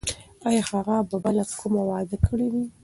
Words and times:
ایا 0.47 0.61
هغې 0.69 0.97
به 1.09 1.17
بله 1.23 1.43
کومه 1.59 1.81
وعده 1.89 2.17
کړې 2.25 2.47
وي؟ 2.53 2.63